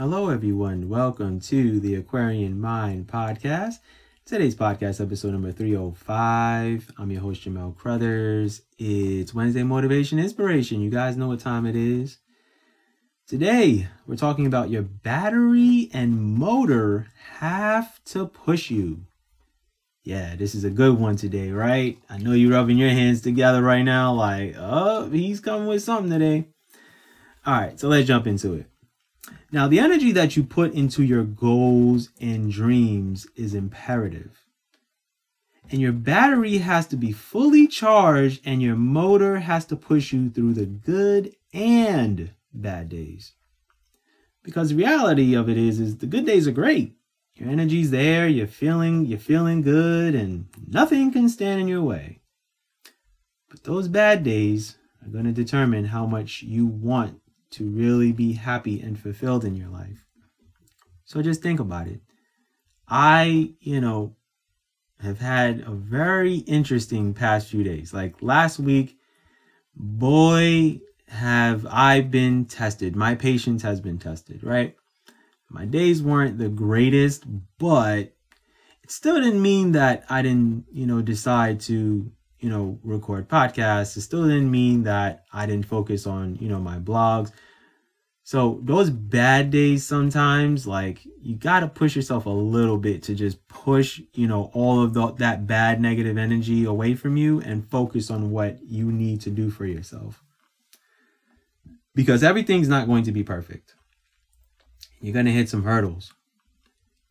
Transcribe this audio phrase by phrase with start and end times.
[0.00, 0.88] Hello, everyone.
[0.88, 3.80] Welcome to the Aquarian Mind podcast.
[4.24, 6.92] Today's podcast, episode number 305.
[6.96, 8.62] I'm your host, Jamell Crouthers.
[8.78, 10.80] It's Wednesday Motivation Inspiration.
[10.80, 12.16] You guys know what time it is.
[13.28, 17.08] Today, we're talking about your battery and motor
[17.40, 19.04] have to push you.
[20.02, 21.98] Yeah, this is a good one today, right?
[22.08, 26.10] I know you're rubbing your hands together right now, like, oh, he's coming with something
[26.10, 26.48] today.
[27.44, 28.66] All right, so let's jump into it.
[29.52, 34.44] Now, the energy that you put into your goals and dreams is imperative.
[35.70, 40.30] And your battery has to be fully charged, and your motor has to push you
[40.30, 43.32] through the good and bad days.
[44.42, 46.96] Because the reality of it is, is the good days are great.
[47.36, 52.20] Your energy's there, you're feeling, you're feeling good, and nothing can stand in your way.
[53.48, 58.32] But those bad days are going to determine how much you want to really be
[58.32, 60.06] happy and fulfilled in your life.
[61.04, 62.00] So just think about it.
[62.88, 64.16] I, you know,
[65.00, 67.94] have had a very interesting past few days.
[67.94, 68.98] Like last week,
[69.74, 72.94] boy, have I been tested.
[72.94, 74.76] My patience has been tested, right?
[75.48, 77.24] My days weren't the greatest,
[77.58, 78.14] but
[78.82, 83.96] it still didn't mean that I didn't, you know, decide to you know, record podcasts.
[83.96, 87.32] It still didn't mean that I didn't focus on, you know, my blogs.
[88.22, 93.14] So those bad days sometimes, like you got to push yourself a little bit to
[93.14, 97.68] just push, you know, all of the, that bad negative energy away from you and
[97.68, 100.22] focus on what you need to do for yourself.
[101.94, 103.74] Because everything's not going to be perfect.
[105.00, 106.12] You're going to hit some hurdles.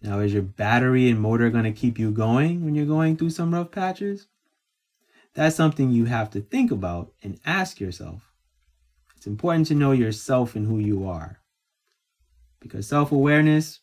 [0.01, 3.31] Now, is your battery and motor going to keep you going when you're going through
[3.31, 4.27] some rough patches?
[5.35, 8.33] That's something you have to think about and ask yourself.
[9.15, 11.39] It's important to know yourself and who you are.
[12.59, 13.79] Because self awareness,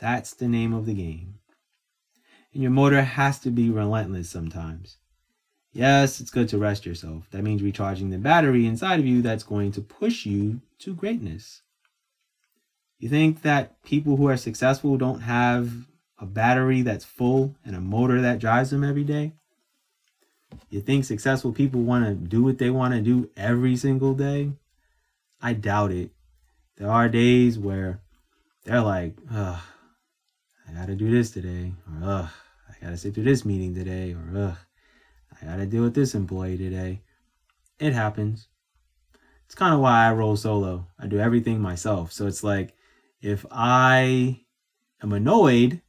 [0.00, 1.40] that's the name of the game.
[2.52, 4.96] And your motor has to be relentless sometimes.
[5.72, 7.28] Yes, it's good to rest yourself.
[7.30, 11.62] That means recharging the battery inside of you that's going to push you to greatness.
[12.98, 15.86] You think that people who are successful don't have
[16.18, 19.34] a battery that's full and a motor that drives them every day?
[20.70, 24.52] You think successful people want to do what they want to do every single day?
[25.40, 26.10] I doubt it.
[26.76, 28.00] There are days where
[28.64, 29.60] they're like, ugh,
[30.68, 32.30] I gotta do this today, or ugh,
[32.68, 34.56] I gotta sit through this meeting today, or ugh,
[35.40, 37.00] I gotta deal with this employee today.
[37.78, 38.48] It happens.
[39.46, 40.86] It's kind of why I roll solo.
[40.98, 42.12] I do everything myself.
[42.12, 42.74] So it's like,
[43.22, 44.40] if I
[45.02, 45.80] am annoyed,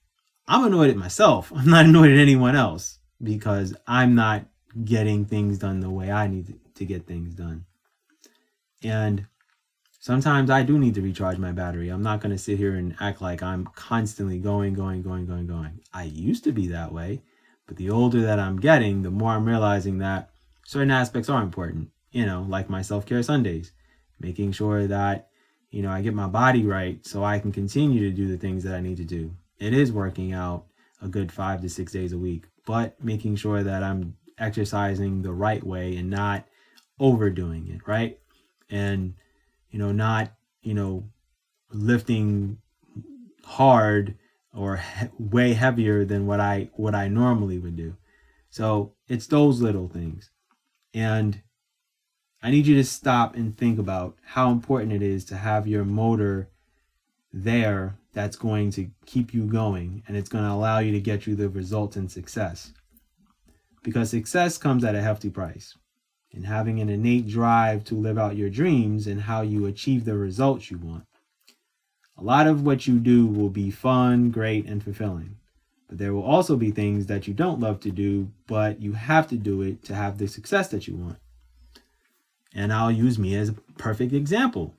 [0.48, 1.52] I'm annoyed at myself.
[1.56, 4.46] I'm not annoyed at anyone else because I'm not
[4.84, 7.66] getting things done the way I need to get things done.
[8.84, 9.26] And
[10.00, 11.90] sometimes I do need to recharge my battery.
[11.90, 15.48] I'm not going to sit here and act like I'm constantly going, going, going, going,
[15.48, 15.82] going.
[15.94, 17.22] I used to be that way,
[17.68, 20.32] but the older that I'm getting, the more I'm realizing that
[20.66, 23.72] certain aspects are important, you know, like my self care Sundays,
[24.20, 25.30] making sure that,
[25.72, 28.64] you know, I get my body right so I can continue to do the things
[28.64, 29.36] that I need to do.
[29.60, 30.66] It is working out
[31.02, 35.34] a good five to six days a week, but making sure that I'm exercising the
[35.34, 36.46] right way and not
[37.00, 38.20] overdoing it, right?
[38.70, 39.16] And,
[39.72, 41.04] you know, not, you know,
[41.72, 42.58] lifting
[43.44, 44.16] hard
[44.54, 47.96] or he- way heavier than what I what I normally would do.
[48.50, 50.32] So, it's those little things.
[50.94, 51.42] And
[52.42, 55.84] I need you to stop and think about how important it is to have your
[55.84, 56.50] motor
[57.34, 61.28] there that's going to keep you going and it's going to allow you to get
[61.28, 62.74] you the results and success.
[63.84, 65.76] Because success comes at a hefty price.
[66.32, 70.16] And having an innate drive to live out your dreams and how you achieve the
[70.16, 71.06] results you want.
[72.18, 75.38] A lot of what you do will be fun, great, and fulfilling.
[75.88, 79.28] But there will also be things that you don't love to do, but you have
[79.30, 81.18] to do it to have the success that you want.
[82.54, 84.76] And I'll use me as a perfect example.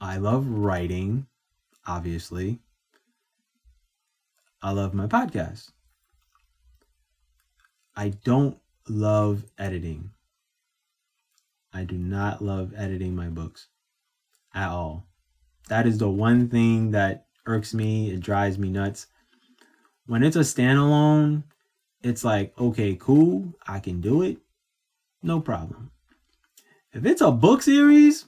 [0.00, 1.26] I love writing,
[1.86, 2.60] obviously.
[4.62, 5.70] I love my podcast.
[7.96, 8.58] I don't
[8.88, 10.10] love editing.
[11.72, 13.68] I do not love editing my books
[14.54, 15.06] at all.
[15.68, 18.10] That is the one thing that irks me.
[18.10, 19.06] It drives me nuts.
[20.06, 21.44] When it's a standalone,
[22.02, 24.38] it's like, okay, cool, I can do it.
[25.22, 25.90] No problem.
[26.92, 28.26] If it's a book series,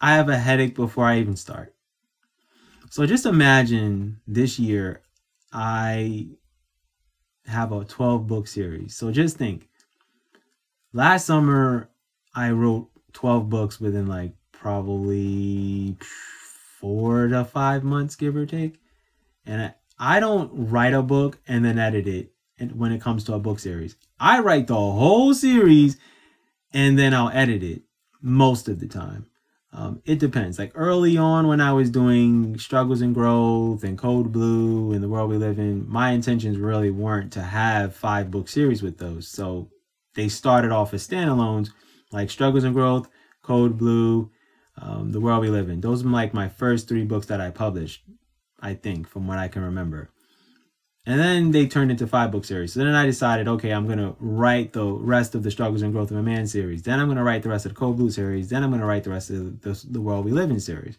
[0.00, 1.74] I have a headache before I even start.
[2.90, 5.02] So just imagine this year
[5.52, 6.28] I
[7.48, 8.94] have a 12 book series.
[8.94, 9.68] So just think
[10.92, 11.88] last summer
[12.34, 15.96] I wrote 12 books within like probably
[16.80, 18.80] four to five months, give or take.
[19.46, 22.32] And I, I don't write a book and then edit it
[22.74, 23.96] when it comes to a book series.
[24.20, 25.96] I write the whole series
[26.72, 27.82] and then I'll edit it
[28.20, 29.26] most of the time.
[29.72, 30.58] Um, it depends.
[30.58, 35.08] Like early on when I was doing Struggles and Growth and Code Blue and the
[35.08, 39.28] world we live in, my intentions really weren't to have five book series with those.
[39.28, 39.70] So
[40.14, 41.70] they started off as standalones
[42.10, 43.08] like Struggles and Growth,
[43.42, 44.30] Code Blue,
[44.80, 45.80] um, The World We Live In.
[45.80, 48.04] Those are like my first three books that I published,
[48.60, 50.10] I think, from what I can remember.
[51.06, 52.74] And then they turned into five book series.
[52.74, 55.92] So then I decided, okay, I'm going to write the rest of the Struggles and
[55.92, 56.82] Growth of a Man series.
[56.82, 58.50] Then I'm going to write the rest of the Code Blue series.
[58.50, 60.98] Then I'm going to write the rest of the, the World We Live in series.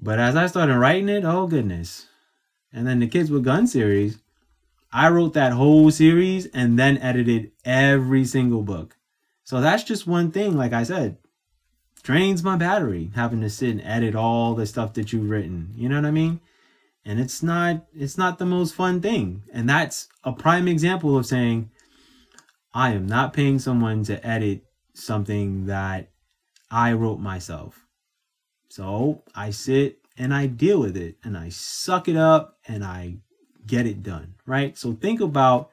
[0.00, 2.06] But as I started writing it, oh goodness.
[2.72, 4.18] And then the Kids with Guns series,
[4.92, 8.96] I wrote that whole series and then edited every single book.
[9.44, 11.18] So that's just one thing, like I said,
[12.02, 15.72] drains my battery having to sit and edit all the stuff that you've written.
[15.74, 16.40] You know what I mean?
[17.04, 19.42] And it's not it's not the most fun thing.
[19.52, 21.70] And that's a prime example of saying
[22.74, 24.64] i am not paying someone to edit
[24.94, 26.10] something that
[26.70, 27.86] i wrote myself.
[28.68, 33.16] So i sit and i deal with it and i suck it up and i
[33.66, 34.76] get it done right?
[34.76, 35.70] So think about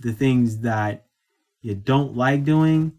[0.00, 1.06] the things that
[1.62, 2.92] you don't like doing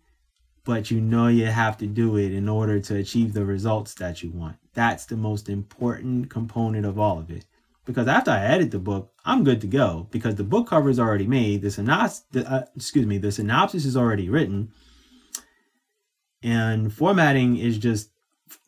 [0.65, 4.21] but you know you have to do it in order to achieve the results that
[4.21, 4.55] you want.
[4.73, 7.45] That's the most important component of all of it
[7.85, 10.99] because after I edit the book, I'm good to go because the book cover is
[10.99, 11.61] already made.
[11.61, 14.71] The synopsis, uh, excuse me, the synopsis is already written,
[16.43, 18.11] and formatting is just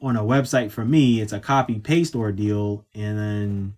[0.02, 1.22] on a website for me.
[1.22, 3.74] It's a copy paste ordeal, and then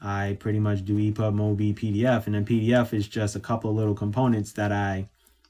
[0.00, 3.76] I pretty much do EPUB, MOBI, PDF, and then PDF is just a couple of
[3.76, 5.08] little components that I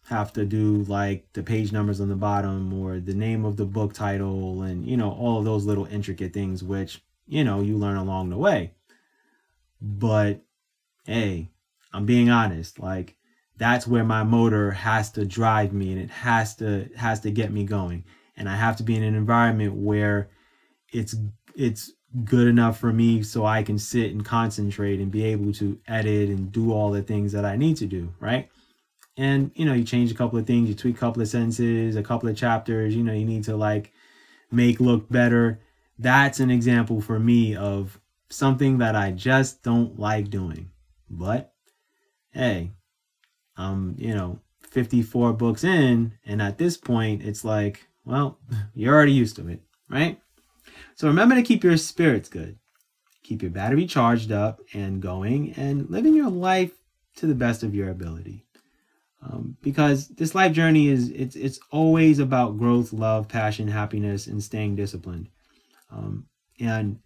[0.08, 3.64] have to do, like the page numbers on the bottom or the name of the
[3.64, 7.76] book title, and you know all of those little intricate things, which you know you
[7.76, 8.72] learn along the way.
[9.82, 10.40] But
[11.04, 11.50] hey,
[11.92, 12.78] I'm being honest.
[12.78, 13.16] Like
[13.56, 17.52] that's where my motor has to drive me and it has to has to get
[17.52, 18.04] me going.
[18.36, 20.30] And I have to be in an environment where
[20.92, 21.16] it's
[21.56, 21.92] it's
[22.24, 26.28] good enough for me so I can sit and concentrate and be able to edit
[26.28, 28.48] and do all the things that I need to do, right?
[29.16, 31.96] And you know, you change a couple of things, you tweak a couple of sentences,
[31.96, 33.92] a couple of chapters, you know, you need to like
[34.50, 35.60] make look better.
[35.98, 37.98] That's an example for me of
[38.32, 40.70] something that I just don't like doing.
[41.08, 41.52] But
[42.32, 42.72] hey,
[43.56, 44.40] I'm, you know,
[44.70, 48.38] 54 books in, and at this point, it's like, well,
[48.74, 50.18] you're already used to it, right?
[50.94, 52.58] So remember to keep your spirits good,
[53.22, 56.72] keep your battery charged up and going, and living your life
[57.16, 58.46] to the best of your ability.
[59.22, 64.42] Um, because this life journey is it's it's always about growth, love, passion, happiness, and
[64.42, 65.28] staying disciplined.
[65.92, 66.26] Um,
[66.58, 66.98] and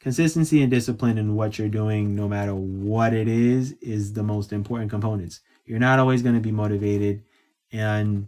[0.00, 4.52] consistency and discipline in what you're doing, no matter what it is, is the most
[4.52, 5.40] important components.
[5.66, 7.22] You're not always going to be motivated
[7.70, 8.26] and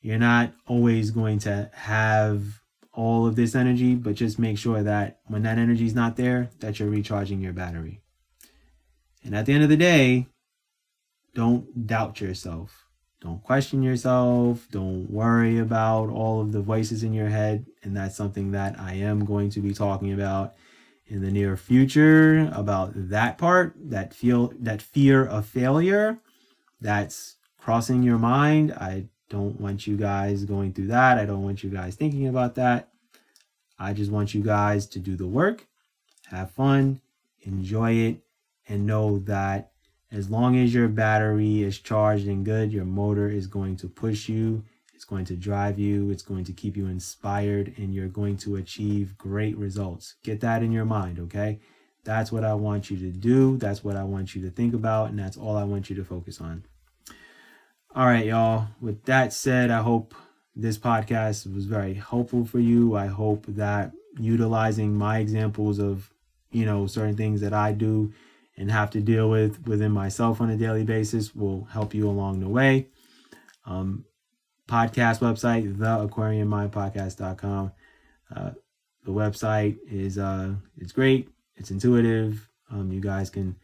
[0.00, 2.60] you're not always going to have
[2.92, 6.50] all of this energy, but just make sure that when that energy is not there,
[6.60, 8.00] that you're recharging your battery.
[9.24, 10.26] And at the end of the day,
[11.34, 12.84] don't doubt yourself.
[13.20, 14.68] Don't question yourself.
[14.70, 17.64] Don't worry about all of the voices in your head.
[17.82, 20.54] And that's something that I am going to be talking about
[21.06, 26.18] in the near future about that part, that feel that fear of failure
[26.80, 28.72] that's crossing your mind.
[28.72, 31.18] I don't want you guys going through that.
[31.18, 32.88] I don't want you guys thinking about that.
[33.78, 35.66] I just want you guys to do the work,
[36.30, 37.00] have fun,
[37.42, 38.18] enjoy it,
[38.68, 39.72] and know that
[40.12, 44.28] as long as your battery is charged and good, your motor is going to push
[44.28, 44.62] you
[45.04, 48.56] it's going to drive you, it's going to keep you inspired, and you're going to
[48.56, 50.14] achieve great results.
[50.22, 51.60] Get that in your mind, okay?
[52.04, 53.58] That's what I want you to do.
[53.58, 56.04] That's what I want you to think about, and that's all I want you to
[56.04, 56.64] focus on.
[57.94, 58.68] All right, y'all.
[58.80, 60.14] With that said, I hope
[60.56, 62.96] this podcast was very helpful for you.
[62.96, 66.10] I hope that utilizing my examples of,
[66.50, 68.14] you know, certain things that I do
[68.56, 72.40] and have to deal with within myself on a daily basis will help you along
[72.40, 72.86] the way.
[73.66, 74.06] Um,
[74.68, 77.72] podcast website, theaquarianmindpodcast.com.
[78.34, 78.50] Uh,
[79.04, 81.28] the website is uh, it's great.
[81.56, 82.48] It's intuitive.
[82.70, 83.56] Um, you guys can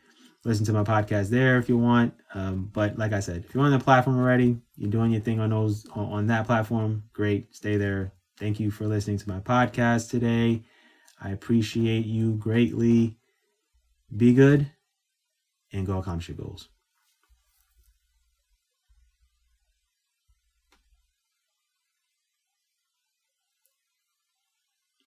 [0.45, 2.14] listen to my podcast there if you want.
[2.35, 5.40] Um, but like I said, if you're on the platform already, you're doing your thing
[5.40, 7.54] on those on, on that platform, great.
[7.54, 8.12] Stay there.
[8.38, 10.62] Thank you for listening to my podcast today.
[11.21, 13.19] I appreciate you greatly.
[14.16, 14.71] Be good
[15.73, 16.69] and go accomplish your goals.